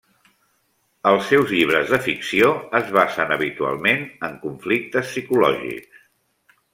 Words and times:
Els 1.09 1.27
seus 1.31 1.51
llibres 1.57 1.91
de 1.91 1.99
ficció 2.07 2.49
es 2.81 2.89
basen 2.97 3.33
habitualment 3.35 4.01
en 4.29 4.39
conflictes 4.47 5.13
psicològics. 5.13 6.01